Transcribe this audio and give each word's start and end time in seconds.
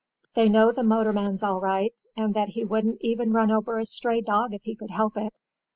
"They 0.33 0.49
know 0.49 0.71
the 0.71 0.81
motorman's 0.81 1.43
all 1.43 1.61
right, 1.61 1.93
and 2.17 2.33
that 2.33 2.49
he 2.49 2.63
wouldn't 2.65 3.01
even 3.01 3.33
run 3.33 3.51
over 3.51 3.77
a 3.77 3.85
stray 3.85 4.19
dog 4.21 4.51
if 4.51 4.63
he 4.63 4.73
could 4.75 4.89
help 4.89 5.15
it. 5.15 5.37